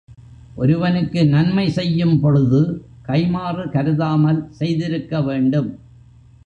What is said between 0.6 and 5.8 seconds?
ஒருவனுக்கு நன்மை செய்யும் பொழுது கைம்மாறு கருதாமல் செய்திருக்க வேண்டும்.